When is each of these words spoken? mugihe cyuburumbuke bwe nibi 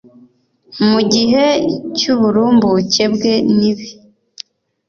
mugihe 0.89 1.45
cyuburumbuke 1.97 3.03
bwe 3.13 3.33
nibi 3.57 3.89